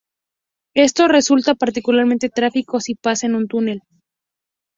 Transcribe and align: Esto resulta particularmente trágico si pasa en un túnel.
Esto 0.73 1.07
resulta 1.07 1.53
particularmente 1.53 2.29
trágico 2.29 2.79
si 2.79 2.95
pasa 2.95 3.27
en 3.27 3.35
un 3.35 3.47
túnel. 3.47 3.83